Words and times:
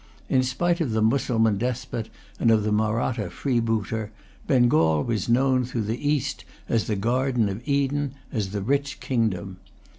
In 0.29 0.41
spite 0.41 0.81
of 0.81 0.93
the 0.93 1.01
Mussulman 1.03 1.59
despot 1.59 2.09
and 2.39 2.49
of 2.49 2.63
the 2.63 2.71
Mahratta 2.71 3.29
freebooter, 3.29 4.09
Bengal 4.47 5.03
was 5.03 5.29
known 5.29 5.63
through 5.63 5.83
the 5.83 6.09
East 6.09 6.43
as 6.67 6.87
the 6.87 6.95
garden 6.95 7.47
of 7.47 7.61
Eden, 7.67 8.15
as 8.33 8.49
the 8.49 8.63
rich 8.63 8.99
kingdom. 8.99 9.57